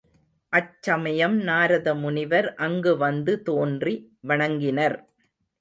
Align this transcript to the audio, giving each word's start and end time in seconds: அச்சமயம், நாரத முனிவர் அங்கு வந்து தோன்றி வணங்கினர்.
அச்சமயம், 0.53 1.35
நாரத 1.41 1.93
முனிவர் 1.95 2.49
அங்கு 2.59 2.97
வந்து 2.97 3.35
தோன்றி 3.43 3.95
வணங்கினர். 4.27 4.97